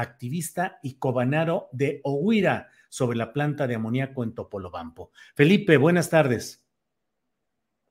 activista 0.00 0.78
y 0.82 0.98
cobanaro 0.98 1.68
de 1.72 2.00
Ohuira 2.04 2.68
sobre 2.88 3.18
la 3.18 3.32
planta 3.32 3.66
de 3.66 3.74
amoníaco 3.74 4.24
en 4.24 4.34
Topolobampo. 4.34 5.10
Felipe, 5.34 5.76
buenas 5.76 6.10
tardes. 6.10 6.64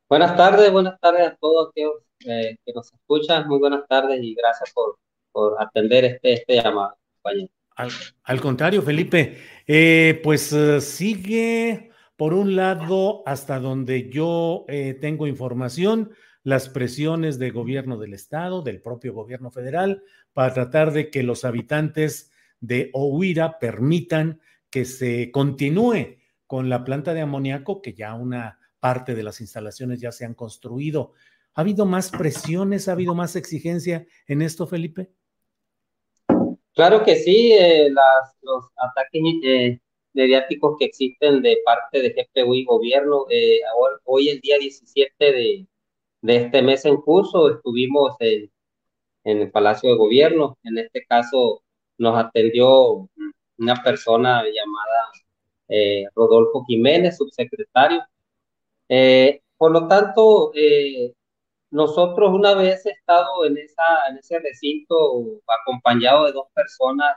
Buenas 0.09 0.35
tardes, 0.35 0.71
buenas 0.71 0.99
tardes 0.99 1.27
a 1.27 1.35
todos 1.35 1.69
aquellos 1.69 1.93
eh, 2.25 2.57
que 2.65 2.73
nos 2.73 2.91
escuchan. 2.91 3.47
Muy 3.47 3.59
buenas 3.59 3.87
tardes 3.87 4.19
y 4.21 4.33
gracias 4.33 4.71
por, 4.73 4.97
por 5.31 5.61
atender 5.61 6.05
este, 6.05 6.33
este 6.33 6.55
llamado, 6.55 6.97
compañero. 7.15 7.49
Al, 7.75 7.91
al 8.23 8.41
contrario, 8.41 8.81
Felipe, 8.81 9.37
eh, 9.65 10.19
pues 10.23 10.51
eh, 10.51 10.81
sigue 10.81 11.91
por 12.17 12.33
un 12.33 12.57
lado 12.57 13.23
hasta 13.25 13.59
donde 13.59 14.09
yo 14.09 14.65
eh, 14.67 14.97
tengo 14.99 15.27
información 15.27 16.11
las 16.43 16.67
presiones 16.67 17.39
del 17.39 17.53
gobierno 17.53 17.97
del 17.97 18.13
estado, 18.13 18.61
del 18.61 18.81
propio 18.81 19.13
gobierno 19.13 19.51
federal, 19.51 20.03
para 20.33 20.53
tratar 20.53 20.91
de 20.91 21.09
que 21.09 21.23
los 21.23 21.45
habitantes 21.45 22.31
de 22.59 22.89
Ohuira 22.93 23.59
permitan 23.59 24.41
que 24.69 24.85
se 24.85 25.31
continúe 25.31 26.17
con 26.45 26.69
la 26.69 26.83
planta 26.83 27.13
de 27.13 27.21
amoníaco, 27.21 27.81
que 27.81 27.93
ya 27.93 28.13
una 28.13 28.59
parte 28.79 29.15
de 29.15 29.23
las 29.23 29.41
instalaciones 29.41 29.99
ya 30.01 30.11
se 30.11 30.25
han 30.25 30.33
construido. 30.33 31.13
¿Ha 31.53 31.61
habido 31.61 31.85
más 31.85 32.11
presiones, 32.11 32.87
ha 32.87 32.93
habido 32.93 33.13
más 33.13 33.35
exigencia 33.35 34.05
en 34.27 34.41
esto, 34.41 34.65
Felipe? 34.65 35.11
Claro 36.73 37.03
que 37.03 37.15
sí, 37.17 37.51
eh, 37.51 37.89
los 37.89 38.65
ataques 38.77 39.21
eh, 39.43 39.79
mediáticos 40.13 40.77
que 40.79 40.85
existen 40.85 41.41
de 41.41 41.57
parte 41.65 42.01
de 42.01 42.09
GPU 42.09 42.55
y 42.55 42.63
gobierno. 42.63 43.25
eh, 43.29 43.59
hoy, 44.05 44.29
el 44.29 44.39
día 44.39 44.57
17 44.57 45.13
de, 45.19 45.67
de 46.21 46.35
este 46.35 46.61
mes 46.61 46.85
en 46.85 46.97
curso, 46.97 47.53
estuvimos 47.53 48.15
en 49.23 49.41
el 49.41 49.51
Palacio 49.51 49.89
de 49.91 49.97
Gobierno. 49.97 50.57
En 50.63 50.77
este 50.77 51.05
caso, 51.05 51.63
nos 51.97 52.17
atendió 52.17 53.09
una 53.57 53.75
persona 53.83 54.43
llamada 54.43 55.11
eh, 55.67 56.05
Rodolfo 56.15 56.63
Jiménez, 56.65 57.17
subsecretario. 57.17 58.01
Eh, 58.87 59.41
por 59.57 59.71
lo 59.71 59.87
tanto, 59.87 60.51
eh, 60.55 61.13
nosotros 61.71 62.31
una 62.31 62.55
vez 62.55 62.85
he 62.85 62.91
estado 62.91 63.45
en, 63.45 63.57
esa, 63.57 63.83
en 64.09 64.17
ese 64.17 64.39
recinto 64.39 65.41
acompañado 65.47 66.25
de 66.25 66.31
dos 66.31 66.47
personas, 66.53 67.15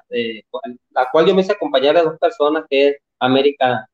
la 0.90 1.08
cual 1.10 1.26
yo 1.26 1.34
me 1.34 1.42
hice 1.42 1.52
acompañar 1.52 1.94
de 1.94 2.02
dos 2.02 2.18
personas, 2.18 2.64
que 2.68 2.88
es 2.88 2.96
América 3.18 3.88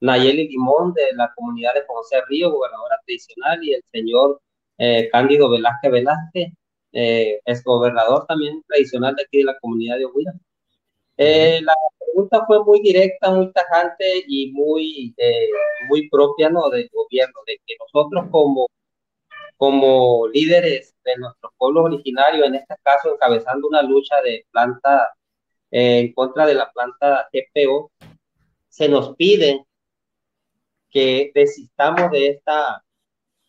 Nayeli 0.00 0.48
Limón 0.48 0.92
de 0.94 1.12
la 1.14 1.32
comunidad 1.34 1.74
de 1.74 1.84
José 1.86 2.20
Río, 2.28 2.50
gobernadora 2.50 2.98
tradicional, 3.04 3.62
y 3.62 3.74
el 3.74 3.82
señor 3.92 4.40
eh, 4.78 5.08
Cándido 5.10 5.50
Velázquez 5.50 5.90
Velázquez, 5.90 6.52
eh, 6.92 7.40
es 7.44 7.62
gobernador 7.64 8.26
también 8.26 8.62
tradicional 8.66 9.14
de 9.16 9.22
aquí 9.24 9.38
de 9.38 9.44
la 9.44 9.58
comunidad 9.58 9.98
de 9.98 10.06
Ohuira. 10.06 10.32
Eh, 11.16 11.60
la 11.62 11.74
pregunta 11.98 12.44
fue 12.46 12.64
muy 12.64 12.80
directa, 12.80 13.30
muy 13.30 13.52
tajante 13.52 14.24
y 14.28 14.52
muy, 14.52 15.14
eh, 15.16 15.48
muy 15.88 16.08
propia, 16.08 16.48
¿no? 16.48 16.68
del 16.70 16.88
gobierno, 16.92 17.40
de 17.46 17.60
que 17.66 17.74
nosotros 17.80 18.26
como, 18.30 18.68
como 19.56 20.28
líderes 20.28 20.94
de 21.04 21.16
nuestros 21.16 21.52
pueblos 21.58 21.86
originarios, 21.86 22.46
en 22.46 22.56
este 22.56 22.74
caso 22.82 23.14
encabezando 23.14 23.68
una 23.68 23.82
lucha 23.82 24.20
de 24.22 24.46
planta 24.52 25.12
eh, 25.70 25.98
en 26.00 26.12
contra 26.12 26.46
de 26.46 26.54
la 26.54 26.70
planta 26.72 27.28
GPO, 27.32 27.90
se 28.68 28.88
nos 28.88 29.16
pide 29.16 29.64
que 30.90 31.32
desistamos 31.34 32.10
de 32.12 32.28
esta, 32.28 32.84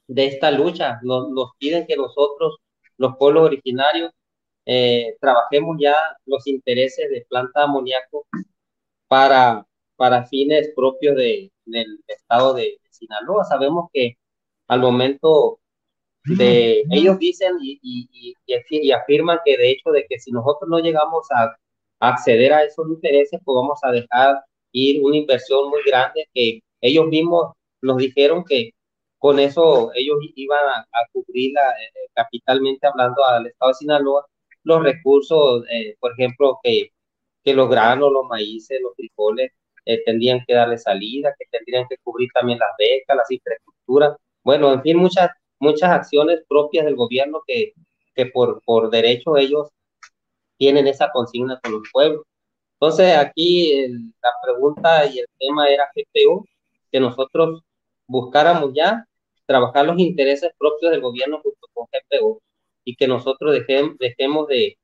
de 0.07 0.25
esta 0.25 0.51
lucha. 0.51 0.99
Nos, 1.03 1.29
nos 1.29 1.51
piden 1.57 1.85
que 1.87 1.95
nosotros, 1.95 2.57
los 2.99 3.15
pueblos 3.17 3.45
originarios, 3.45 4.11
eh, 4.65 5.15
trabajemos 5.19 5.77
ya 5.79 5.95
los 6.25 6.45
intereses 6.47 7.09
de 7.09 7.25
planta 7.29 7.61
de 7.61 7.65
amoníaco 7.65 8.27
para, 9.07 9.65
para 9.95 10.25
fines 10.27 10.71
propios 10.75 11.15
de, 11.15 11.51
del 11.65 11.99
estado 12.07 12.53
de, 12.53 12.63
de 12.63 12.89
Sinaloa. 12.91 13.45
Sabemos 13.45 13.89
que 13.93 14.17
al 14.67 14.81
momento 14.81 15.59
de 16.25 16.83
ellos 16.91 17.17
dicen 17.19 17.53
y, 17.61 17.79
y, 17.81 18.09
y, 18.13 18.35
y 18.71 18.91
afirman 18.91 19.39
que 19.45 19.57
de 19.57 19.71
hecho 19.71 19.91
de 19.91 20.05
que 20.07 20.19
si 20.19 20.31
nosotros 20.31 20.69
no 20.69 20.79
llegamos 20.79 21.25
a, 21.31 21.45
a 22.01 22.09
acceder 22.09 22.53
a 22.53 22.63
esos 22.63 22.87
intereses, 22.89 23.39
pues 23.43 23.55
vamos 23.55 23.79
a 23.83 23.91
dejar 23.91 24.41
ir 24.71 25.03
una 25.03 25.17
inversión 25.17 25.69
muy 25.69 25.81
grande 25.85 26.27
que 26.33 26.61
ellos 26.81 27.07
mismos 27.07 27.53
nos 27.81 27.97
dijeron 27.97 28.43
que 28.45 28.71
con 29.19 29.39
eso 29.39 29.91
ellos 29.95 30.17
iban 30.35 30.65
a, 30.65 30.79
a 30.81 31.07
cubrir 31.13 31.53
la, 31.53 31.71
eh, 31.71 32.09
capitalmente 32.13 32.87
hablando 32.87 33.25
al 33.25 33.47
estado 33.47 33.71
de 33.71 33.75
Sinaloa 33.75 34.25
los 34.63 34.83
recursos, 34.83 35.63
eh, 35.71 35.95
por 35.99 36.11
ejemplo, 36.13 36.59
que, 36.63 36.91
que 37.43 37.53
los 37.53 37.69
granos, 37.69 38.11
los 38.11 38.25
maíces, 38.27 38.79
los 38.81 38.93
frijoles 38.95 39.51
eh, 39.85 40.03
tendrían 40.05 40.43
que 40.47 40.53
darle 40.53 40.77
salida, 40.77 41.33
que 41.39 41.45
tendrían 41.51 41.87
que 41.89 41.97
cubrir 42.03 42.29
también 42.33 42.59
las 42.59 42.69
becas, 42.77 43.17
las 43.17 43.31
infraestructuras, 43.31 44.17
bueno, 44.43 44.73
en 44.73 44.81
fin, 44.81 44.97
muchas, 44.97 45.31
muchas 45.59 45.89
acciones 45.91 46.41
propias 46.47 46.85
del 46.85 46.95
gobierno 46.95 47.41
que, 47.47 47.73
que 48.15 48.27
por, 48.27 48.61
por 48.63 48.89
derecho 48.89 49.37
ellos 49.37 49.69
tienen 50.57 50.87
esa 50.87 51.11
consigna 51.11 51.59
con 51.63 51.73
los 51.73 51.83
pueblos. 51.91 52.23
Entonces, 52.73 53.15
aquí 53.17 53.87
la 54.21 54.31
pregunta 54.43 55.05
y 55.05 55.19
el 55.19 55.25
tema 55.37 55.69
era 55.69 55.89
GPU, 55.95 56.45
que 56.91 56.99
nosotros 56.99 57.61
buscáramos 58.07 58.71
ya 58.73 59.05
trabajar 59.49 59.83
los 59.87 59.97
intereses 59.97 60.51
propios 60.59 60.91
del 60.91 61.01
gobierno 61.01 61.41
junto 61.41 61.67
con 61.73 61.87
GPU 61.91 62.39
y 62.83 62.95
que 62.95 63.07
nosotros 63.07 63.51
dejemos, 63.51 63.97
dejemos 63.97 64.47
de, 64.47 64.77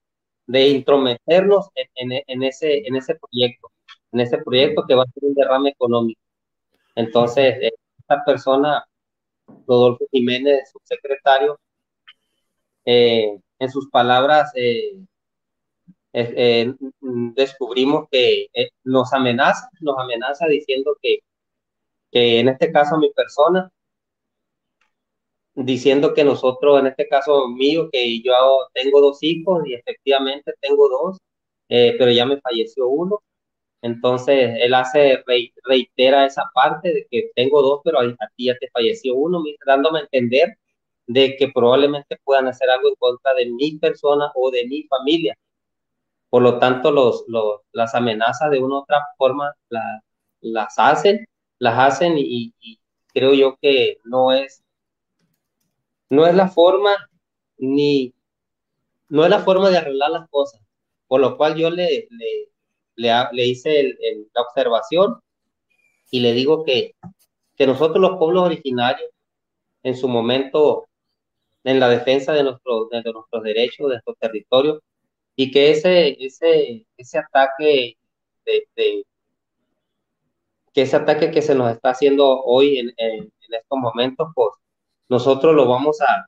de 0.48 0.70
intrometernos 0.70 1.70
en, 1.76 2.12
en, 2.14 2.24
en, 2.26 2.44
ese, 2.44 2.80
en 2.88 2.96
ese 2.96 3.14
proyecto, 3.14 3.72
en 4.12 4.22
ese 4.22 4.40
proyecto 4.40 4.84
que 4.88 4.96
va 4.96 5.04
a 5.04 5.12
ser 5.14 5.24
un 5.24 5.36
derrame 5.36 5.70
económico. 5.70 6.20
Entonces, 6.96 7.58
esta 8.00 8.26
persona, 8.26 8.84
Rodolfo 9.68 10.08
Jiménez, 10.12 10.72
subsecretario, 10.72 11.60
eh, 12.86 13.38
en 13.60 13.70
sus 13.70 13.88
palabras, 13.92 14.52
eh, 14.56 14.98
eh, 16.14 16.74
descubrimos 17.36 18.08
que 18.10 18.48
nos 18.84 19.14
amenaza, 19.14 19.70
nos 19.82 20.00
amenaza 20.00 20.48
diciendo 20.48 20.98
que, 21.00 21.20
que 22.12 22.40
en 22.40 22.50
este 22.50 22.72
caso 22.72 22.98
mi 22.98 23.12
persona, 23.12 23.72
diciendo 25.56 26.14
que 26.14 26.24
nosotros, 26.24 26.80
en 26.80 26.88
este 26.88 27.08
caso 27.08 27.48
mío, 27.50 27.90
que 27.92 28.22
yo 28.22 28.34
tengo 28.74 29.02
dos 29.02 29.20
hijos 29.24 29.64
y 29.68 29.74
efectivamente 29.74 30.54
tengo 30.62 30.90
dos, 30.90 31.18
eh, 31.70 31.96
pero 31.98 32.12
ya 32.12 32.26
me 32.26 32.40
falleció 32.42 32.88
uno. 32.88 33.22
Entonces, 33.82 34.58
él 34.62 34.74
hace, 34.74 35.24
reitera 35.64 36.26
esa 36.26 36.44
parte 36.54 36.94
de 36.94 37.08
que 37.10 37.32
tengo 37.36 37.62
dos, 37.62 37.82
pero 37.84 38.00
a, 38.00 38.16
ti 38.36 38.46
ya 38.46 38.58
te 38.58 38.70
falleció 38.72 39.16
uno, 39.16 39.44
dándome 39.66 40.00
a 40.00 40.04
entender 40.04 40.58
de 41.08 41.36
que 41.38 41.50
probablemente 41.50 42.18
puedan 42.24 42.48
hacer 42.48 42.70
algo 42.70 42.90
en 42.90 42.96
contra 42.96 43.34
de 43.36 43.46
mi 43.48 43.78
persona 43.78 44.32
o 44.36 44.52
de 44.52 44.66
mi 44.68 44.84
familia. 44.84 45.38
Por 46.30 46.42
lo 46.42 46.60
tanto, 46.60 46.92
los, 46.92 47.26
los, 47.28 47.62
las 47.72 47.96
amenazas 47.96 48.52
de 48.52 48.60
una 48.60 48.76
u 48.76 48.78
otra 48.80 49.02
forma 49.18 49.54
las 50.42 50.74
hacen, 50.78 51.26
las 51.60 51.78
hacen 51.80 52.16
y, 52.18 52.54
creo 53.14 53.34
yo 53.34 53.58
que 53.62 54.00
no 54.04 54.34
es, 54.34 54.64
no 56.10 56.26
es 56.28 56.36
la 56.36 56.48
forma 56.48 56.96
ni, 57.58 58.14
no 59.10 59.24
es 59.24 59.30
la 59.30 59.40
forma 59.40 59.70
de 59.70 59.78
arreglar 59.78 60.12
las 60.12 60.30
cosas. 60.30 60.62
Por 61.08 61.22
lo 61.22 61.38
cual 61.38 61.56
yo 61.56 61.70
le, 61.70 62.08
le, 62.10 63.28
le, 63.32 63.46
hice 63.46 63.96
la 64.34 64.42
observación 64.42 65.20
y 66.10 66.20
le 66.20 66.34
digo 66.34 66.64
que, 66.64 66.96
que 67.56 67.68
nosotros 67.68 68.00
los 68.00 68.18
pueblos 68.18 68.44
originarios, 68.44 69.10
en 69.84 69.96
su 69.96 70.08
momento, 70.08 70.88
en 71.64 71.80
la 71.80 71.90
defensa 71.90 72.34
de, 72.34 72.44
nuestro, 72.44 72.88
de 72.90 73.04
nuestros 73.04 73.44
derechos, 73.44 73.88
de 73.88 73.96
nuestro 73.96 74.16
territorio, 74.16 74.82
y 75.36 75.52
que 75.52 75.72
ese, 75.72 76.18
ese, 76.24 76.86
ese 76.98 77.18
ataque 77.20 77.98
de, 78.46 79.06
que 80.74 80.82
ese 80.82 80.96
ataque 80.96 81.32
que 81.32 81.42
se 81.42 81.56
nos 81.56 81.72
está 81.72 81.92
haciendo 81.92 82.42
hoy 82.44 82.80
en, 82.80 82.94
en, 82.98 83.32
estos 83.48 83.80
momentos, 83.80 84.28
pues 84.36 84.50
nosotros 85.10 85.56
lo 85.56 85.68
vamos 85.68 86.00
a, 86.02 86.26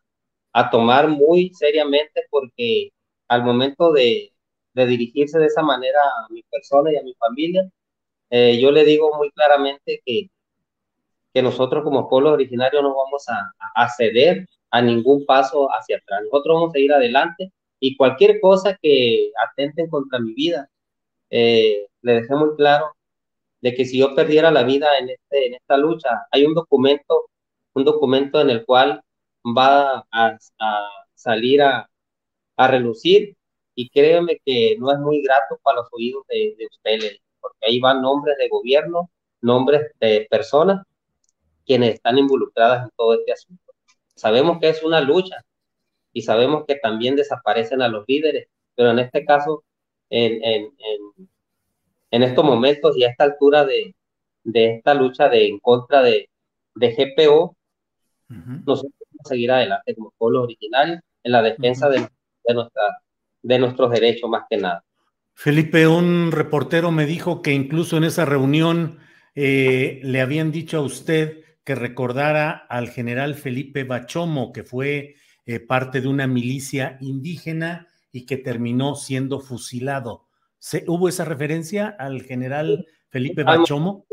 a, 0.54 0.70
tomar 0.70 1.08
muy 1.08 1.52
seriamente 1.54 2.24
porque 2.30 2.92
al 3.28 3.44
momento 3.44 3.92
de, 3.92 4.34
de, 4.74 4.88
dirigirse 4.88 5.40
de 5.40 5.48
esa 5.48 5.62
manera 5.62 6.00
a 6.00 6.32
mi 6.32 6.44
persona 6.44 6.92
y 6.92 6.98
a 6.98 7.04
mi 7.04 7.14
familia, 7.16 7.70
eh, 8.30 8.60
yo 8.60 8.72
le 8.72 8.86
digo 8.86 9.12
muy 9.18 9.32
claramente 9.32 10.02
que, 10.06 10.30
que 11.34 11.42
nosotros 11.42 11.84
como 11.84 12.10
pueblo 12.10 12.32
originario 12.34 12.82
no 12.82 12.96
vamos 12.96 13.28
a, 13.30 13.52
a 13.76 13.90
ceder 13.90 14.48
a 14.72 14.82
ningún 14.82 15.26
paso 15.26 15.68
hacia 15.70 15.98
atrás. 15.98 16.22
Nosotros 16.24 16.56
vamos 16.56 16.76
a 16.76 16.80
ir 16.80 16.94
adelante 16.94 17.52
y 17.80 17.96
cualquier 17.96 18.40
cosa 18.42 18.78
que 18.82 19.32
atenten 19.48 19.90
contra 19.90 20.20
mi 20.20 20.34
vida, 20.34 20.70
eh, 21.30 21.88
le 22.02 22.14
dejé 22.14 22.36
muy 22.36 22.56
claro 22.56 22.94
de 23.62 23.74
que 23.74 23.86
si 23.86 24.00
yo 24.00 24.16
perdiera 24.16 24.52
la 24.52 24.64
vida 24.64 24.88
en, 25.00 25.10
este, 25.10 25.48
en 25.48 25.54
esta 25.56 25.78
lucha, 25.78 26.10
hay 26.32 26.46
un 26.46 26.54
documento, 26.54 27.26
un 27.78 27.86
documento 27.86 28.42
en 28.42 28.50
el 28.50 28.66
cual 28.66 29.02
va 29.46 30.06
a, 30.12 30.38
salir 31.16 31.62
a, 31.62 31.90
a, 32.58 32.68
relucir 32.68 33.36
y 33.76 33.90
créeme 33.90 34.40
que 34.46 34.76
no 34.80 34.92
es 34.92 35.00
muy 35.00 35.22
grato 35.22 35.60
para 35.64 35.78
los 35.78 35.88
oídos 35.92 36.24
de, 36.28 36.56
de 36.58 36.66
ustedes, 36.68 37.20
porque 37.40 37.68
ahí 37.68 37.80
van 37.80 38.02
nombres 38.02 38.38
de 38.38 38.50
gobierno, 38.50 39.10
nombres 39.42 39.92
de 40.00 40.28
personas 40.30 40.86
quienes 41.66 41.96
están 41.96 42.18
involucradas 42.18 42.84
en 42.86 42.92
todo 42.98 43.14
este 43.14 43.34
asunto. 43.34 43.74
Sabemos 44.16 44.60
que 44.60 44.70
es 44.70 44.84
una 44.84 45.02
lucha, 45.02 45.38
y 46.14 46.22
sabemos 46.24 46.66
que 46.68 46.76
también 46.76 47.16
desaparecen 47.16 47.82
a 47.82 47.88
los 47.90 48.06
líderes, 48.08 48.48
pero 48.76 48.92
en 48.92 49.00
este 49.00 49.26
caso, 49.26 49.64
en, 50.10 50.44
en, 50.44 50.74
en, 52.12 52.24
estos 52.24 52.44
momentos 52.44 52.98
y 52.98 53.04
a 53.04 53.10
esta 53.10 53.26
altura 53.26 53.66
de, 53.66 53.94
de 54.44 54.78
esta 54.78 54.94
lucha 54.94 55.30
de, 55.30 55.48
en 55.48 55.60
contra 55.60 56.02
de, 56.02 56.30
de 56.76 56.96
GPO, 56.96 57.57
nosotros 58.30 58.94
vamos 59.00 59.26
a 59.26 59.30
seguir 59.30 59.52
adelante 59.52 59.96
como 59.96 60.14
pueblo 60.18 60.44
originario 60.44 61.00
en 61.24 61.32
la 61.32 61.42
defensa 61.42 61.90
de, 61.90 62.00
de, 62.00 62.54
nuestra, 62.54 62.84
de 63.42 63.60
nuestros 63.60 63.92
derechos 63.92 64.30
más 64.30 64.44
que 64.50 64.58
nada. 64.58 64.84
Felipe, 65.34 65.88
un 65.88 66.32
reportero 66.32 66.92
me 66.92 67.06
dijo 67.06 67.42
que 67.42 67.54
incluso 67.54 67.98
en 67.98 68.06
esa 68.06 68.26
reunión 68.26 68.98
eh, 69.36 70.00
le 70.02 70.22
habían 70.22 70.52
dicho 70.52 70.80
a 70.80 70.82
usted 70.82 71.44
que 71.64 71.76
recordara 71.76 72.50
al 72.52 72.90
general 72.90 73.36
Felipe 73.36 73.84
Bachomo, 73.84 74.52
que 74.52 74.64
fue 74.64 75.14
eh, 75.46 75.60
parte 75.60 76.02
de 76.02 76.08
una 76.08 76.26
milicia 76.26 76.98
indígena 77.02 77.88
y 78.12 78.26
que 78.26 78.38
terminó 78.38 78.96
siendo 78.96 79.40
fusilado. 79.40 80.26
¿Se, 80.58 80.86
¿Hubo 80.88 81.08
esa 81.08 81.24
referencia 81.24 81.88
al 82.00 82.24
general 82.24 82.88
Felipe 83.10 83.44
Bachomo? 83.44 84.07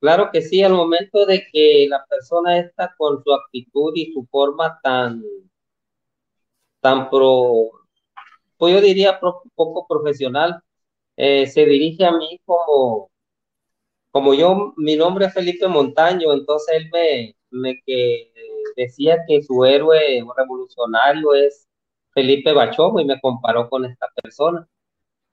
Claro 0.00 0.30
que 0.32 0.42
sí, 0.42 0.62
al 0.62 0.74
momento 0.74 1.26
de 1.26 1.46
que 1.52 1.86
la 1.88 2.04
persona 2.06 2.58
está 2.58 2.94
con 2.96 3.22
su 3.22 3.32
actitud 3.32 3.92
y 3.94 4.12
su 4.12 4.26
forma 4.26 4.78
tan, 4.82 5.22
tan 6.80 7.10
pro, 7.10 7.70
pues 8.58 8.74
yo 8.74 8.80
diría 8.80 9.20
poco 9.20 9.86
profesional, 9.88 10.60
eh, 11.16 11.46
se 11.46 11.64
dirige 11.66 12.04
a 12.06 12.12
mí 12.12 12.40
como, 12.44 13.10
como 14.10 14.34
yo, 14.34 14.74
mi 14.76 14.96
nombre 14.96 15.26
es 15.26 15.34
Felipe 15.34 15.68
Montaño, 15.68 16.32
entonces 16.32 16.76
él 16.76 16.90
me, 16.92 17.36
me 17.50 17.80
que 17.84 18.32
decía 18.76 19.24
que 19.26 19.42
su 19.42 19.64
héroe 19.64 20.24
revolucionario 20.36 21.34
es 21.34 21.68
Felipe 22.12 22.52
Bachomo 22.52 23.00
y 23.00 23.04
me 23.04 23.20
comparó 23.20 23.68
con 23.68 23.84
esta 23.84 24.08
persona. 24.22 24.68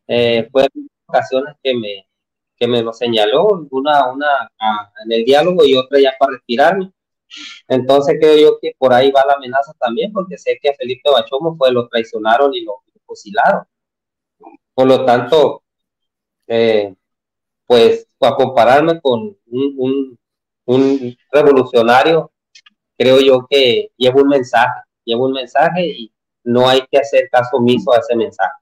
Eh, 0.08 0.50
fue 0.52 0.68
ocasiones 1.08 1.56
que 1.64 1.76
me, 1.76 2.08
que 2.58 2.68
me 2.68 2.82
lo 2.82 2.94
señaló, 2.94 3.68
una, 3.72 4.12
una 4.12 4.50
en 5.04 5.12
el 5.12 5.26
diálogo 5.26 5.66
y 5.66 5.76
otra 5.76 6.00
ya 6.00 6.14
para 6.20 6.34
retirarme. 6.34 6.92
Entonces 7.68 8.18
creo 8.20 8.38
yo 8.38 8.60
que 8.62 8.74
por 8.78 8.94
ahí 8.94 9.12
va 9.12 9.26
la 9.26 9.34
amenaza 9.34 9.74
también, 9.80 10.12
porque 10.14 10.38
sé 10.38 10.58
que 10.62 10.70
a 10.70 10.76
Felipe 10.76 11.10
Bachomo 11.12 11.56
fue 11.58 11.72
lo 11.72 11.88
traicionaron 11.88 12.54
y 12.54 12.64
lo, 12.64 12.84
fusilaron. 13.06 13.64
Por 14.74 14.88
lo 14.88 15.06
tanto, 15.06 15.64
eh, 16.48 16.96
pues 17.66 18.08
a 18.22 18.36
compararme 18.36 19.00
con 19.02 19.38
un, 19.48 19.76
un, 19.78 20.20
un 20.66 21.18
revolucionario 21.32 22.32
creo 22.98 23.20
yo 23.20 23.46
que 23.50 23.92
lleva 23.98 24.22
un 24.22 24.30
mensaje, 24.30 24.82
lleva 25.04 25.26
un 25.26 25.34
mensaje 25.34 25.86
y 25.86 26.14
no 26.44 26.68
hay 26.68 26.82
que 26.90 26.98
hacer 26.98 27.30
caso 27.30 27.58
omiso 27.58 27.94
a 27.94 27.98
ese 27.98 28.16
mensaje. 28.16 28.54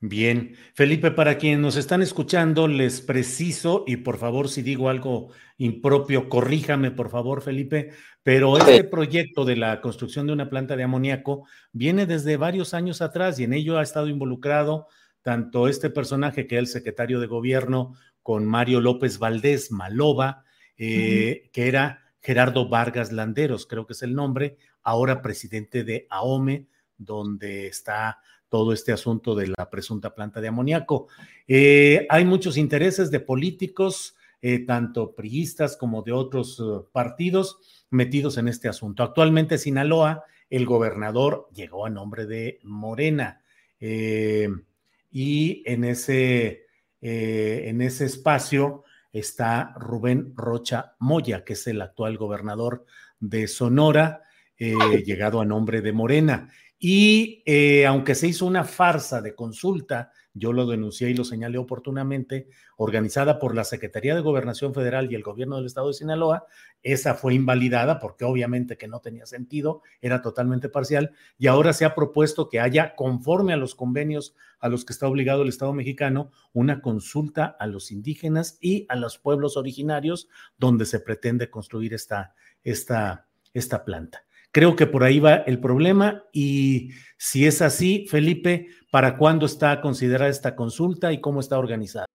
Bien, 0.00 0.56
Felipe, 0.74 1.10
para 1.10 1.38
quienes 1.38 1.60
nos 1.60 1.76
están 1.76 2.02
escuchando, 2.02 2.68
les 2.68 3.00
preciso, 3.00 3.84
y 3.86 3.96
por 3.96 4.18
favor, 4.18 4.50
si 4.50 4.60
digo 4.60 4.90
algo 4.90 5.30
impropio, 5.56 6.28
corríjame, 6.28 6.90
por 6.90 7.08
favor, 7.08 7.40
Felipe, 7.40 7.90
pero 8.22 8.58
este 8.58 8.84
proyecto 8.84 9.44
de 9.44 9.56
la 9.56 9.80
construcción 9.80 10.26
de 10.26 10.34
una 10.34 10.50
planta 10.50 10.76
de 10.76 10.82
amoníaco 10.82 11.46
viene 11.72 12.04
desde 12.04 12.36
varios 12.36 12.74
años 12.74 13.00
atrás 13.00 13.38
y 13.38 13.44
en 13.44 13.54
ello 13.54 13.78
ha 13.78 13.82
estado 13.82 14.08
involucrado 14.08 14.88
tanto 15.22 15.68
este 15.68 15.88
personaje 15.88 16.46
que 16.46 16.56
es 16.56 16.60
el 16.60 16.66
secretario 16.66 17.18
de 17.18 17.26
gobierno 17.26 17.94
con 18.22 18.44
Mario 18.44 18.80
López 18.80 19.18
Valdés, 19.18 19.72
Maloba, 19.72 20.44
eh, 20.76 21.48
que 21.52 21.68
era 21.68 22.12
Gerardo 22.20 22.68
Vargas 22.68 23.10
Landeros, 23.10 23.66
creo 23.66 23.86
que 23.86 23.94
es 23.94 24.02
el 24.02 24.14
nombre, 24.14 24.58
ahora 24.82 25.22
presidente 25.22 25.82
de 25.82 26.06
AOME, 26.10 26.66
donde 26.98 27.66
está 27.66 28.18
todo 28.54 28.72
este 28.72 28.92
asunto 28.92 29.34
de 29.34 29.48
la 29.48 29.68
presunta 29.68 30.14
planta 30.14 30.40
de 30.40 30.46
amoníaco. 30.46 31.08
Eh, 31.48 32.06
hay 32.08 32.24
muchos 32.24 32.56
intereses 32.56 33.10
de 33.10 33.18
políticos, 33.18 34.14
eh, 34.42 34.60
tanto 34.60 35.12
priistas 35.16 35.76
como 35.76 36.02
de 36.02 36.12
otros 36.12 36.60
eh, 36.60 36.86
partidos, 36.92 37.58
metidos 37.90 38.38
en 38.38 38.46
este 38.46 38.68
asunto. 38.68 39.02
Actualmente 39.02 39.58
Sinaloa, 39.58 40.22
el 40.50 40.66
gobernador 40.66 41.48
llegó 41.52 41.84
a 41.84 41.90
nombre 41.90 42.26
de 42.26 42.60
Morena 42.62 43.42
y 43.80 45.62
en 45.66 45.82
ese, 45.82 46.66
en 47.00 47.80
ese 47.80 48.04
espacio 48.04 48.84
está 49.12 49.74
Rubén 49.76 50.32
Rocha 50.36 50.94
Moya, 51.00 51.42
que 51.42 51.54
es 51.54 51.66
el 51.66 51.82
actual 51.82 52.16
gobernador 52.18 52.86
de 53.18 53.48
Sonora, 53.48 54.22
llegado 54.56 55.40
a 55.40 55.44
nombre 55.44 55.80
de 55.80 55.92
Morena. 55.92 56.50
Y 56.78 57.42
eh, 57.46 57.86
aunque 57.86 58.14
se 58.14 58.28
hizo 58.28 58.46
una 58.46 58.64
farsa 58.64 59.22
de 59.22 59.34
consulta, 59.34 60.12
yo 60.36 60.52
lo 60.52 60.66
denuncié 60.66 61.10
y 61.10 61.14
lo 61.14 61.24
señalé 61.24 61.58
oportunamente, 61.58 62.48
organizada 62.76 63.38
por 63.38 63.54
la 63.54 63.62
Secretaría 63.62 64.16
de 64.16 64.20
Gobernación 64.20 64.74
Federal 64.74 65.10
y 65.10 65.14
el 65.14 65.22
gobierno 65.22 65.56
del 65.56 65.66
estado 65.66 65.88
de 65.88 65.94
Sinaloa, 65.94 66.46
esa 66.82 67.14
fue 67.14 67.34
invalidada 67.34 68.00
porque 68.00 68.24
obviamente 68.24 68.76
que 68.76 68.88
no 68.88 68.98
tenía 68.98 69.26
sentido, 69.26 69.82
era 70.02 70.22
totalmente 70.22 70.68
parcial, 70.68 71.12
y 71.38 71.46
ahora 71.46 71.72
se 71.72 71.84
ha 71.84 71.94
propuesto 71.94 72.48
que 72.48 72.58
haya, 72.58 72.96
conforme 72.96 73.52
a 73.52 73.56
los 73.56 73.76
convenios 73.76 74.34
a 74.58 74.68
los 74.68 74.84
que 74.84 74.92
está 74.92 75.06
obligado 75.06 75.42
el 75.42 75.50
Estado 75.50 75.72
mexicano, 75.72 76.32
una 76.52 76.82
consulta 76.82 77.56
a 77.60 77.68
los 77.68 77.92
indígenas 77.92 78.58
y 78.60 78.86
a 78.88 78.96
los 78.96 79.18
pueblos 79.18 79.56
originarios 79.56 80.28
donde 80.58 80.84
se 80.84 80.98
pretende 80.98 81.48
construir 81.48 81.94
esta, 81.94 82.34
esta, 82.64 83.28
esta 83.52 83.84
planta. 83.84 84.24
Creo 84.54 84.76
que 84.76 84.86
por 84.86 85.02
ahí 85.02 85.18
va 85.18 85.34
el 85.34 85.58
problema 85.58 86.22
y 86.32 86.90
si 87.18 87.44
es 87.44 87.60
así, 87.60 88.06
Felipe, 88.08 88.68
¿para 88.92 89.16
cuándo 89.16 89.46
está 89.46 89.80
considerada 89.80 90.30
esta 90.30 90.54
consulta 90.54 91.12
y 91.12 91.20
cómo 91.20 91.40
está 91.40 91.58
organizada? 91.58 92.06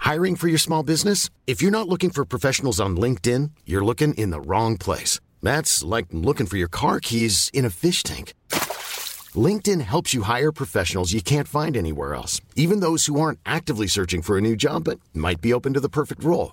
Hiring 0.00 0.36
for 0.36 0.48
your 0.48 0.58
small 0.58 0.82
business? 0.82 1.28
If 1.46 1.60
you're 1.60 1.70
not 1.70 1.88
looking 1.88 2.08
for 2.08 2.24
professionals 2.24 2.80
on 2.80 2.96
LinkedIn, 2.96 3.50
you're 3.66 3.84
looking 3.84 4.14
in 4.14 4.30
the 4.30 4.40
wrong 4.40 4.78
place. 4.78 5.20
That's 5.42 5.84
like 5.84 6.06
looking 6.10 6.46
for 6.46 6.56
your 6.56 6.70
car 6.70 7.00
keys 7.00 7.50
in 7.52 7.66
a 7.66 7.70
fish 7.70 8.02
tank. 8.02 8.32
LinkedIn 9.36 9.82
helps 9.82 10.14
you 10.14 10.22
hire 10.22 10.52
professionals 10.52 11.12
you 11.12 11.20
can't 11.20 11.46
find 11.46 11.76
anywhere 11.76 12.14
else, 12.14 12.40
even 12.56 12.80
those 12.80 13.04
who 13.04 13.20
aren't 13.20 13.40
actively 13.44 13.86
searching 13.86 14.22
for 14.22 14.38
a 14.38 14.40
new 14.40 14.56
job 14.56 14.84
but 14.84 15.00
might 15.12 15.42
be 15.42 15.52
open 15.52 15.74
to 15.74 15.80
the 15.80 15.90
perfect 15.90 16.24
role. 16.24 16.52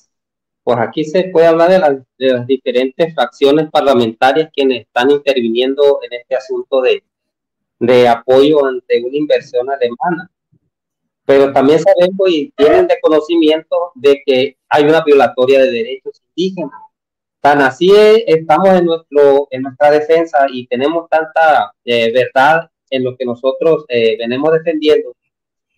pues 0.71 0.87
aquí 0.87 1.03
se 1.03 1.25
puede 1.25 1.47
hablar 1.47 1.69
de 1.69 1.79
las, 1.79 1.97
de 2.17 2.29
las 2.29 2.47
diferentes 2.47 3.13
fracciones 3.13 3.69
parlamentarias 3.69 4.49
quienes 4.53 4.83
están 4.83 5.11
interviniendo 5.11 5.99
en 6.01 6.17
este 6.17 6.33
asunto 6.33 6.79
de, 6.81 7.03
de 7.79 8.07
apoyo 8.07 8.65
ante 8.65 9.03
una 9.03 9.17
inversión 9.17 9.69
alemana. 9.69 10.31
Pero 11.25 11.51
también 11.51 11.79
sabemos 11.79 12.29
y 12.29 12.53
tienen 12.55 12.87
de 12.87 12.97
conocimiento 13.01 13.91
de 13.95 14.21
que 14.25 14.55
hay 14.69 14.85
una 14.85 15.03
violatoria 15.03 15.59
de 15.59 15.71
derechos 15.71 16.21
indígenas. 16.35 16.79
Tan 17.41 17.59
así 17.61 17.91
es, 17.93 18.23
estamos 18.27 18.69
en, 18.69 18.85
nuestro, 18.85 19.49
en 19.51 19.63
nuestra 19.63 19.91
defensa 19.91 20.45
y 20.49 20.67
tenemos 20.67 21.09
tanta 21.09 21.73
eh, 21.83 22.13
verdad 22.13 22.69
en 22.89 23.03
lo 23.03 23.17
que 23.17 23.25
nosotros 23.25 23.83
eh, 23.89 24.15
venimos 24.17 24.53
defendiendo, 24.53 25.13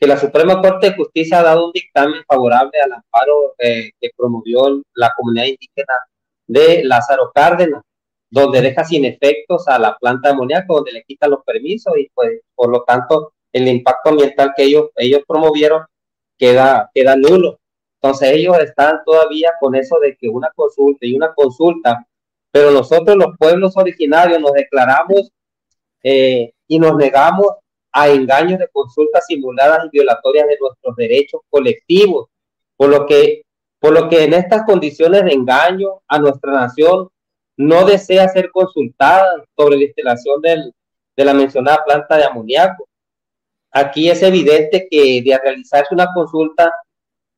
que 0.03 0.07
la 0.07 0.17
Suprema 0.17 0.61
Corte 0.61 0.89
de 0.89 0.95
Justicia 0.97 1.39
ha 1.39 1.43
dado 1.43 1.67
un 1.67 1.71
dictamen 1.71 2.25
favorable 2.27 2.77
al 2.83 2.91
amparo 2.91 3.55
eh, 3.57 3.91
que 4.01 4.09
promovió 4.17 4.83
la 4.95 5.13
comunidad 5.15 5.45
indígena 5.45 5.93
de 6.45 6.83
Lázaro 6.83 7.31
Cárdenas, 7.33 7.83
donde 8.29 8.59
deja 8.59 8.83
sin 8.83 9.05
efectos 9.05 9.65
a 9.69 9.79
la 9.79 9.95
planta 9.97 10.27
de 10.27 10.33
amoníaco, 10.33 10.75
donde 10.75 10.91
le 10.91 11.03
quitan 11.05 11.31
los 11.31 11.41
permisos 11.45 11.93
y 11.97 12.09
pues 12.13 12.41
por 12.53 12.69
lo 12.69 12.83
tanto 12.83 13.31
el 13.53 13.65
impacto 13.65 14.09
ambiental 14.09 14.51
que 14.57 14.63
ellos, 14.63 14.89
ellos 14.97 15.21
promovieron 15.25 15.85
queda, 16.37 16.91
queda 16.93 17.15
nulo. 17.15 17.61
Entonces 18.01 18.31
ellos 18.31 18.59
están 18.59 18.99
todavía 19.05 19.51
con 19.57 19.73
eso 19.73 19.99
de 19.99 20.17
que 20.17 20.27
una 20.27 20.49
consulta 20.53 21.05
y 21.05 21.15
una 21.15 21.33
consulta, 21.33 22.05
pero 22.51 22.71
nosotros 22.71 23.15
los 23.15 23.37
pueblos 23.37 23.77
originarios 23.77 24.41
nos 24.41 24.51
declaramos 24.51 25.31
eh, 26.03 26.51
y 26.67 26.77
nos 26.77 26.97
negamos 26.97 27.47
a 27.93 28.09
engaños 28.09 28.59
de 28.59 28.67
consultas 28.69 29.25
simuladas 29.27 29.85
y 29.85 29.89
violatorias 29.89 30.47
de 30.47 30.57
nuestros 30.59 30.95
derechos 30.95 31.41
colectivos, 31.49 32.27
por 32.75 32.89
lo 32.89 33.05
que, 33.05 33.43
por 33.79 33.93
lo 33.93 34.09
que 34.09 34.23
en 34.23 34.33
estas 34.33 34.63
condiciones 34.63 35.23
de 35.23 35.33
engaño 35.33 36.01
a 36.07 36.17
nuestra 36.17 36.51
nación 36.51 37.09
no 37.55 37.85
desea 37.85 38.27
ser 38.29 38.49
consultada 38.51 39.43
sobre 39.55 39.77
la 39.77 39.83
instalación 39.83 40.41
de 40.41 41.25
la 41.25 41.33
mencionada 41.35 41.83
planta 41.85 42.17
de 42.17 42.25
amoníaco. 42.25 42.89
Aquí 43.71 44.09
es 44.09 44.23
evidente 44.23 44.87
que 44.89 45.21
de 45.21 45.37
realizarse 45.37 45.93
una 45.93 46.07
consulta 46.13 46.71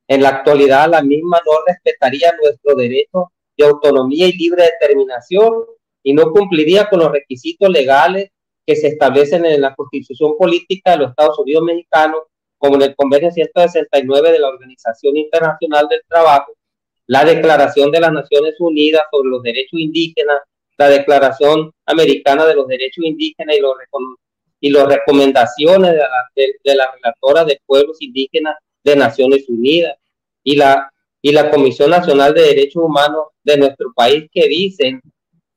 en 0.08 0.22
la 0.22 0.30
actualidad 0.30 0.88
la 0.88 1.02
misma 1.02 1.38
no 1.44 1.52
respetaría 1.66 2.32
nuestro 2.42 2.74
derecho 2.74 3.32
de 3.56 3.66
autonomía 3.66 4.26
y 4.26 4.32
libre 4.32 4.64
determinación 4.64 5.64
y 6.02 6.12
no 6.12 6.30
cumpliría 6.30 6.88
con 6.88 7.00
los 7.00 7.10
requisitos 7.10 7.68
legales 7.68 8.30
que 8.66 8.74
se 8.76 8.88
establecen 8.88 9.46
en 9.46 9.60
la 9.60 9.74
Constitución 9.74 10.36
Política 10.36 10.90
de 10.90 10.98
los 10.98 11.10
Estados 11.10 11.38
Unidos 11.38 11.62
Mexicanos, 11.62 12.22
como 12.58 12.74
en 12.74 12.82
el 12.82 12.96
Convenio 12.96 13.30
169 13.30 14.32
de 14.32 14.38
la 14.40 14.48
Organización 14.48 15.16
Internacional 15.16 15.86
del 15.88 16.02
Trabajo, 16.08 16.52
la 17.06 17.24
Declaración 17.24 17.92
de 17.92 18.00
las 18.00 18.12
Naciones 18.12 18.56
Unidas 18.58 19.02
sobre 19.10 19.30
los 19.30 19.42
Derechos 19.42 19.78
Indígenas, 19.78 20.40
la 20.76 20.88
Declaración 20.88 21.70
Americana 21.86 22.44
de 22.44 22.56
los 22.56 22.66
Derechos 22.66 23.04
Indígenas 23.04 23.56
y 23.56 23.60
los, 23.60 23.74
y 24.60 24.70
las 24.70 24.88
recomendaciones 24.88 25.92
de 25.92 25.98
la, 25.98 26.08
de, 26.34 26.54
de 26.64 26.74
la 26.74 26.92
Relatora 26.92 27.44
de 27.44 27.60
Pueblos 27.64 27.98
Indígenas 28.00 28.56
de 28.82 28.96
Naciones 28.96 29.48
Unidas 29.48 29.96
y 30.42 30.56
la, 30.56 30.90
y 31.22 31.32
la 31.32 31.50
Comisión 31.50 31.90
Nacional 31.90 32.34
de 32.34 32.42
Derechos 32.42 32.82
Humanos 32.82 33.26
de 33.44 33.58
nuestro 33.58 33.92
país 33.94 34.24
que 34.32 34.48
dicen 34.48 35.00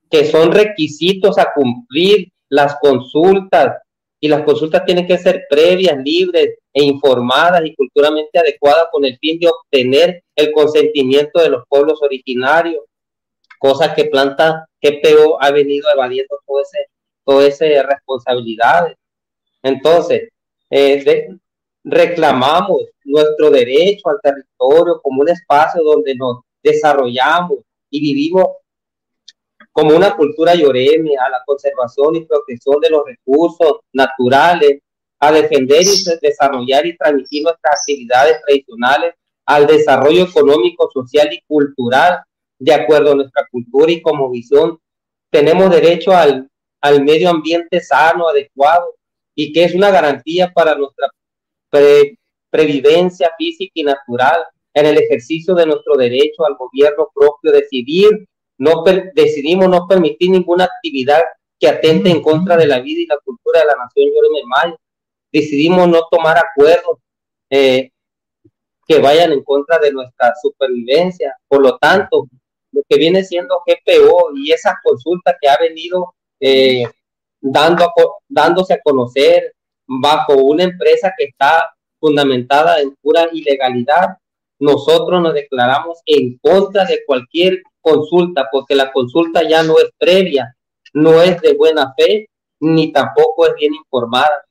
que 0.10 0.26
son 0.26 0.52
requisitos 0.52 1.38
a 1.38 1.52
cumplir 1.54 2.32
las 2.50 2.78
consultas 2.80 3.78
y 4.20 4.28
las 4.28 4.44
consultas 4.44 4.84
tienen 4.86 5.08
que 5.08 5.18
ser 5.18 5.46
previas, 5.50 5.98
libres 6.04 6.58
e 6.74 6.84
informadas 6.84 7.66
y 7.66 7.74
culturalmente 7.76 8.38
adecuadas 8.38 8.88
con 8.92 9.06
el 9.06 9.18
fin 9.18 9.40
de 9.40 9.48
obtener 9.48 10.24
el 10.36 10.52
consentimiento 10.52 11.42
de 11.42 11.50
los 11.50 11.64
pueblos 11.70 12.02
originarios, 12.02 12.84
cosa 13.60 13.94
que 13.94 14.06
Planta 14.06 14.68
GPO 14.82 15.42
ha 15.42 15.52
venido 15.52 15.88
evadiendo 15.94 16.38
todo 16.46 16.62
ese, 16.62 16.88
todas 17.24 17.62
esas 17.62 17.86
responsabilidades. 17.86 18.98
Entonces, 19.64 20.30
eh, 20.70 21.30
reclamamos 21.84 22.84
nuestro 23.06 23.50
derecho 23.50 24.10
al 24.10 24.20
territorio 24.22 25.00
como 25.02 25.22
un 25.22 25.30
espacio 25.30 25.82
donde 25.82 26.16
nos 26.16 26.40
desarrollamos 26.62 27.60
y 27.90 28.02
vivimos 28.02 28.46
como 29.72 29.96
una 29.96 30.16
cultura 30.16 30.56
lloreme 30.56 31.16
a 31.18 31.30
la 31.30 31.42
conservación 31.46 32.16
y 32.16 32.26
protección 32.26 32.80
de 32.82 32.90
los 32.90 33.04
recursos 33.06 33.80
naturales, 33.94 34.80
a 35.20 35.32
defender 35.32 35.82
y 35.84 36.04
desarrollar 36.22 36.86
y 36.86 36.98
transmitir 36.98 37.44
nuestras 37.44 37.82
actividades 37.82 38.42
tradicionales 38.46 39.16
al 39.46 39.68
desarrollo 39.68 40.24
económico, 40.24 40.90
social 40.94 41.30
y 41.34 41.42
cultural 41.48 42.24
de 42.58 42.74
acuerdo 42.74 43.12
a 43.12 43.16
nuestra 43.16 43.48
cultura 43.52 43.92
y 43.92 44.02
como 44.02 44.30
visión. 44.30 44.80
Tenemos 45.32 45.70
derecho 45.70 46.12
al, 46.12 46.50
al 46.82 47.04
medio 47.04 47.30
ambiente 47.30 47.82
sano, 47.82 48.28
adecuado 48.28 48.96
y 49.36 49.52
que 49.52 49.64
es 49.66 49.76
una 49.76 49.92
garantía 49.92 50.52
para 50.54 50.76
nuestra 50.76 51.08
pre, 51.70 52.18
previvencia 52.50 53.32
física 53.38 53.72
y 53.74 53.84
natural 53.84 54.44
en 54.74 54.86
el 54.86 54.98
ejercicio 54.98 55.56
de 55.56 55.66
nuestro 55.66 55.96
derecho 55.96 56.46
al 56.46 56.56
gobierno 56.56 57.10
propio, 57.14 57.52
decidir 57.52 58.28
no 58.60 58.84
decidimos 59.16 59.70
no 59.70 59.88
permitir 59.88 60.30
ninguna 60.32 60.66
actividad 60.66 61.22
que 61.58 61.68
atente 61.68 62.10
en 62.10 62.22
contra 62.22 62.58
de 62.58 62.68
la 62.68 62.80
vida 62.80 63.02
y 63.02 63.06
la 63.06 63.18
cultura 63.18 63.62
de 63.62 63.68
la 63.68 63.76
nación 63.76 64.10
Yoreme 64.14 64.46
Maya. 64.46 64.76
Decidimos 65.32 65.88
no 65.88 66.02
tomar 66.12 66.38
acuerdos 66.38 67.00
eh, 67.50 67.90
que 68.86 69.00
vayan 69.00 69.32
en 69.32 69.44
contra 69.44 69.80
de 69.80 69.92
nuestra 69.92 70.34
supervivencia. 70.42 71.36
Por 71.48 71.62
lo 71.62 71.78
tanto, 71.78 72.28
lo 72.72 72.82
que 72.88 72.98
viene 72.98 73.24
siendo 73.24 73.64
GPO 73.66 74.32
y 74.36 74.52
esa 74.52 74.78
consulta 74.84 75.36
que 75.40 75.48
ha 75.48 75.58
venido 75.58 76.14
eh, 76.40 76.84
dando 77.40 77.86
a, 77.86 77.94
dándose 78.28 78.74
a 78.74 78.82
conocer 78.84 79.54
bajo 79.86 80.34
una 80.36 80.64
empresa 80.64 81.14
que 81.18 81.26
está 81.26 81.74
fundamentada 82.00 82.82
en 82.82 82.96
pura 83.02 83.30
ilegalidad, 83.32 84.18
nosotros 84.60 85.22
nos 85.22 85.34
declaramos 85.34 86.00
en 86.06 86.38
contra 86.38 86.86
de 86.86 87.02
cualquier 87.06 87.64
consulta, 87.82 88.50
porque 88.52 88.76
la 88.76 88.92
consulta 88.92 89.48
ya 89.48 89.64
no 89.64 89.80
es 89.80 89.90
previa, 89.98 90.56
no 90.94 91.22
es 91.22 91.42
de 91.42 91.54
buena 91.54 91.94
fe, 91.98 92.28
ni 92.60 92.92
tampoco 92.92 93.48
es 93.48 93.56
bien 93.56 93.74
informada. 93.74 94.44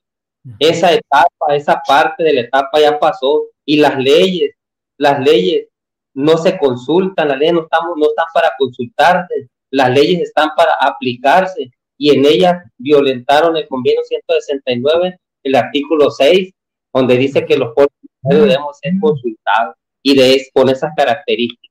Esa 0.58 0.94
etapa, 0.94 1.54
esa 1.54 1.82
parte 1.86 2.24
de 2.24 2.32
la 2.32 2.40
etapa 2.40 2.80
ya 2.80 2.98
pasó 2.98 3.44
y 3.66 3.76
las 3.76 3.98
leyes, 3.98 4.52
las 4.96 5.20
leyes 5.20 5.68
no 6.14 6.38
se 6.38 6.56
consultan, 6.56 7.28
las 7.28 7.38
leyes 7.38 7.54
no, 7.54 7.62
estamos, 7.62 7.96
no 7.98 8.06
están 8.06 8.26
para 8.32 8.50
consultarse, 8.58 9.48
las 9.70 9.90
leyes 9.90 10.22
están 10.22 10.50
para 10.56 10.72
aplicarse 10.80 11.70
y 11.98 12.16
en 12.16 12.24
ellas 12.24 12.62
violentaron 12.78 13.56
el 13.58 13.68
convenio 13.68 14.02
169, 14.04 15.18
el 15.42 15.54
artículo 15.54 16.10
6, 16.10 16.50
donde 16.94 17.18
dice 17.18 17.44
que 17.44 17.58
los 17.58 17.74
pueblos 17.74 17.92
debemos 18.22 18.78
ser 18.78 18.94
consultados 19.00 19.74
y 20.02 20.16
de, 20.16 20.46
con 20.52 20.68
esas 20.68 20.92
características 20.96 21.68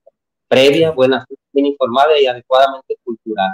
previa, 0.48 0.92
buena, 0.92 1.26
bien 1.52 1.68
informada 1.68 2.20
y 2.20 2.26
adecuadamente 2.26 2.98
cultural. 3.04 3.52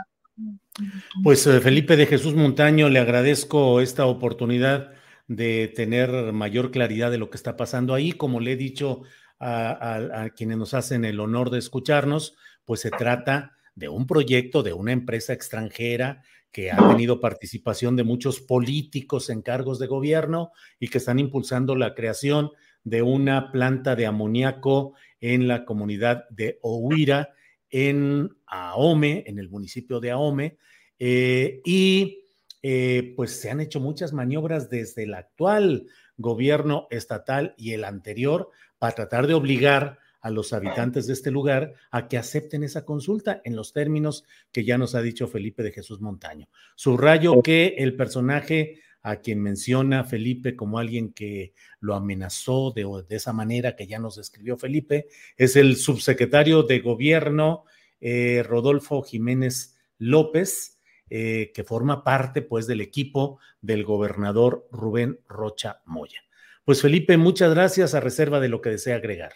Pues 1.24 1.46
eh, 1.48 1.60
Felipe 1.60 1.96
de 1.96 2.06
Jesús 2.06 2.34
Montaño, 2.34 2.90
le 2.90 3.00
agradezco 3.00 3.82
esta 3.82 4.06
oportunidad 4.06 4.92
de 5.28 5.72
tener 5.76 6.34
mayor 6.34 6.72
claridad 6.72 7.12
de 7.12 7.18
lo 7.18 7.30
que 7.30 7.38
está 7.38 7.56
pasando 7.56 7.94
ahí. 7.94 8.12
Como 8.12 8.40
le 8.40 8.54
he 8.54 8.58
dicho 8.58 9.02
a, 9.40 10.24
a, 10.24 10.30
quienes 10.32 10.58
nos 10.58 10.74
hacen 10.74 11.06
el 11.06 11.20
honor 11.20 11.50
de 11.50 11.60
escucharnos, 11.60 12.36
pues 12.66 12.82
se 12.82 12.92
trata 12.92 13.52
de 13.76 13.90
un 13.90 14.08
proyecto 14.08 14.64
de 14.64 14.74
una 14.74 14.92
empresa 14.92 15.34
extranjera 15.34 16.24
que 16.52 16.72
ha 16.72 16.78
tenido 16.90 17.20
participación 17.20 17.96
de 17.96 18.04
muchos 18.04 18.40
políticos 18.40 19.32
en 19.32 19.42
cargos 19.42 19.80
de 19.80 19.88
gobierno 19.88 20.52
y 20.80 20.88
que 20.88 21.00
están 21.00 21.18
impulsando 21.18 21.76
la 21.76 21.96
creación 21.96 22.52
de 22.84 23.02
una 23.02 23.52
planta 23.52 23.96
de 23.96 24.06
amoníaco 24.06 24.96
en 25.22 25.48
la 25.48 25.66
comunidad 25.66 26.28
de 26.30 26.60
Ohuira, 26.62 27.30
en 27.70 28.30
Ahome, 28.46 29.24
en 29.26 29.40
el 29.40 29.50
municipio 29.50 30.00
de 30.00 30.12
Ahome, 30.12 30.58
eh, 31.00 31.62
y 31.66 32.24
eh, 32.62 33.14
pues 33.16 33.40
se 33.40 33.50
han 33.50 33.60
hecho 33.60 33.80
muchas 33.80 34.14
maniobras 34.14 34.70
desde 34.70 35.04
el 35.04 35.14
actual 35.14 35.88
gobierno 36.18 36.88
estatal 36.92 37.56
y 37.58 37.74
el 37.74 37.84
anterior 37.84 38.50
para 38.78 38.96
tratar 38.96 39.28
de 39.28 39.34
obligar 39.34 40.00
a 40.22 40.30
los 40.30 40.54
habitantes 40.54 41.06
de 41.06 41.14
este 41.14 41.32
lugar 41.32 41.74
a 41.92 42.08
que 42.08 42.18
acepten 42.18 42.64
esa 42.64 42.86
consulta 42.86 43.42
en 43.44 43.58
los 43.58 43.74
términos 43.74 44.24
que 44.54 44.64
ya 44.64 44.78
nos 44.78 44.96
ha 44.96 45.02
dicho 45.02 45.28
Felipe 45.28 45.64
de 45.64 45.74
Jesús 45.74 46.00
Montaño. 46.00 46.48
Subrayo 46.76 47.42
que 47.42 47.76
el 47.78 47.98
personaje 47.98 48.80
a 49.04 49.18
quien 49.18 49.42
menciona 49.42 50.06
Felipe 50.06 50.56
como 50.56 50.80
alguien 50.80 51.14
que 51.14 51.54
lo 51.82 51.94
amenazó 51.94 52.72
de, 52.72 52.88
esa 53.10 53.34
manera 53.34 53.76
que 53.76 53.86
ya 53.86 54.00
nos 54.00 54.16
describió 54.16 54.58
Felipe, 54.58 55.08
es 55.36 55.58
el 55.58 55.76
subsecretario 55.76 56.64
de 56.64 56.80
gobierno 56.80 57.66
eh, 58.00 58.44
Rodolfo 58.44 59.04
Jiménez 59.04 59.78
López, 59.98 60.80
eh, 61.10 61.52
que 61.54 61.66
forma 61.66 62.04
parte 62.04 62.42
pues 62.42 62.66
del 62.66 62.80
equipo 62.80 63.40
del 63.62 63.84
gobernador 63.84 64.68
Rubén 64.72 65.20
Rocha 65.28 65.82
Moya. 65.86 66.22
Pues 66.64 66.82
Felipe, 66.82 67.18
muchas 67.18 67.54
gracias 67.54 67.94
a 67.94 68.00
reserva 68.00 68.40
de 68.40 68.48
lo 68.48 68.62
que 68.62 68.70
desea 68.70 68.96
agregar. 68.96 69.34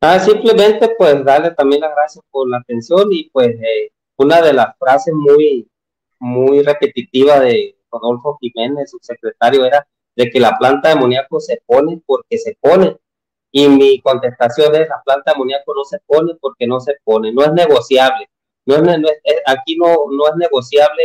Ah, 0.00 0.20
simplemente 0.20 0.94
pues 0.96 1.24
darle 1.24 1.50
también 1.52 1.80
las 1.80 1.90
gracias 1.90 2.24
por 2.30 2.48
la 2.48 2.58
atención 2.58 3.08
y 3.10 3.30
pues 3.30 3.48
eh, 3.48 3.90
una 4.16 4.40
de 4.40 4.52
las 4.52 4.78
frases 4.78 5.12
muy, 5.12 5.68
muy 6.20 6.62
repetitiva 6.62 7.40
de 7.40 7.76
Rodolfo 8.00 8.38
Jiménez, 8.40 8.90
su 8.90 8.98
secretario, 9.00 9.64
era 9.64 9.86
de 10.16 10.30
que 10.30 10.40
la 10.40 10.56
planta 10.58 10.88
de 10.88 10.94
amoníaco 10.94 11.40
se 11.40 11.62
pone 11.66 12.00
porque 12.06 12.38
se 12.38 12.56
pone. 12.60 12.96
Y 13.50 13.68
mi 13.68 14.00
contestación 14.00 14.74
es, 14.74 14.88
la 14.88 15.00
planta 15.04 15.30
de 15.30 15.34
amoníaco 15.36 15.74
no 15.74 15.84
se 15.84 15.98
pone 16.06 16.34
porque 16.40 16.66
no 16.66 16.80
se 16.80 16.96
pone, 17.04 17.32
no 17.32 17.42
es 17.42 17.52
negociable. 17.52 18.28
No 18.66 18.76
es, 18.76 18.82
aquí 19.46 19.76
no, 19.76 19.94
no 20.10 20.28
es 20.28 20.36
negociable 20.36 21.02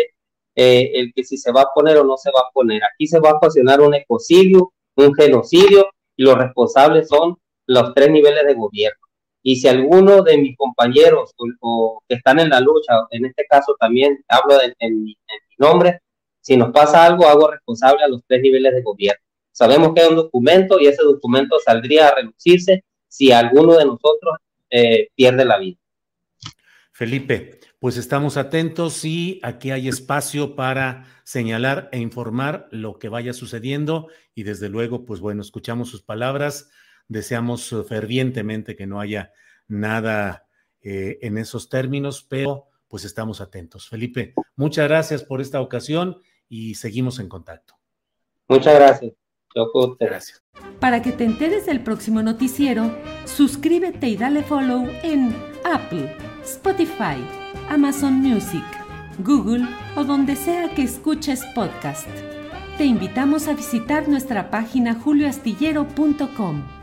eh, 0.56 0.92
el 0.96 1.14
que 1.14 1.24
si 1.24 1.38
se 1.38 1.52
va 1.52 1.62
a 1.62 1.74
poner 1.74 1.98
o 1.98 2.04
no 2.04 2.18
se 2.18 2.32
va 2.32 2.42
a 2.42 2.52
poner. 2.54 2.82
Aquí 2.84 3.08
se 3.08 3.20
va 3.20 3.32
a 3.32 3.36
ocasionar 3.36 3.82
un 3.82 3.94
ecocidio, 3.94 4.74
un 4.96 5.14
genocidio, 5.14 5.90
y 6.16 6.24
los 6.24 6.38
responsables 6.38 7.08
son 7.08 7.38
los 7.68 7.94
tres 7.94 8.10
niveles 8.12 8.46
de 8.46 8.54
gobierno. 8.56 9.00
Y 9.42 9.58
si 9.58 9.68
alguno 9.68 10.22
de 10.22 10.38
mis 10.38 10.58
compañeros 10.58 11.34
o, 11.62 12.02
que 12.08 12.16
están 12.16 12.40
en 12.40 12.50
la 12.50 12.60
lucha, 12.60 12.94
en 13.12 13.26
este 13.26 13.46
caso 13.48 13.76
también 13.80 14.24
hablo 14.28 14.58
en 14.80 15.04
mi 15.04 15.18
nombre, 15.58 16.02
si 16.50 16.58
nos 16.58 16.72
pasa 16.72 17.06
algo, 17.06 17.28
hago 17.28 17.52
responsable 17.52 18.04
a 18.04 18.08
los 18.08 18.24
tres 18.26 18.42
niveles 18.42 18.74
de 18.74 18.82
gobierno. 18.82 19.24
Sabemos 19.52 19.94
que 19.94 20.02
hay 20.02 20.08
un 20.08 20.16
documento 20.16 20.80
y 20.80 20.88
ese 20.88 21.04
documento 21.04 21.60
saldría 21.64 22.08
a 22.08 22.16
reducirse 22.16 22.86
si 23.08 23.32
alguno 23.32 23.78
de 23.78 23.86
nosotros 23.86 24.38
eh, 24.72 25.10
pierde 25.14 25.46
la 25.46 25.60
vida. 25.60 25.78
Felipe, 26.92 27.60
pues 27.78 27.98
estamos 27.98 28.36
atentos 28.36 29.06
y 29.06 29.40
aquí 29.44 29.70
hay 29.70 29.88
espacio 29.90 30.56
para 30.56 31.06
señalar 31.24 31.88
e 31.92 32.00
informar 32.00 32.68
lo 32.72 32.98
que 32.98 33.10
vaya 33.10 33.34
sucediendo 33.34 34.08
y 34.34 34.42
desde 34.42 34.70
luego, 34.70 35.06
pues 35.06 35.20
bueno, 35.20 35.44
escuchamos 35.44 35.90
sus 35.90 36.02
palabras, 36.02 36.72
deseamos 37.08 37.76
fervientemente 37.88 38.76
que 38.76 38.88
no 38.88 39.00
haya 39.00 39.34
nada 39.68 40.48
eh, 40.82 41.20
en 41.22 41.38
esos 41.38 41.70
términos, 41.70 42.26
pero 42.28 42.70
pues 42.88 43.06
estamos 43.06 43.40
atentos. 43.40 43.88
Felipe, 43.88 44.34
muchas 44.56 44.88
gracias 44.88 45.24
por 45.24 45.42
esta 45.42 45.62
ocasión 45.62 46.18
y 46.50 46.76
seguimos 46.76 47.20
en 47.20 47.30
contacto. 47.30 47.76
Muchas 48.48 48.76
gracias. 48.76 49.14
Gracias. 50.00 50.44
Para 50.80 51.02
que 51.02 51.12
te 51.12 51.24
enteres 51.24 51.66
del 51.66 51.82
próximo 51.82 52.22
noticiero, 52.22 52.96
suscríbete 53.26 54.08
y 54.08 54.16
dale 54.16 54.44
follow 54.44 54.88
en 55.04 55.36
Apple, 55.64 56.16
Spotify, 56.44 57.18
Amazon 57.70 58.14
Music, 58.14 58.64
Google 59.20 59.68
o 59.96 60.04
donde 60.04 60.36
sea 60.36 60.74
que 60.76 60.84
escuches 60.84 61.44
podcast. 61.56 62.08
Te 62.78 62.86
invitamos 62.86 63.48
a 63.48 63.54
visitar 63.54 64.08
nuestra 64.08 64.50
página 64.50 64.96
julioastillero.com. 64.96 66.79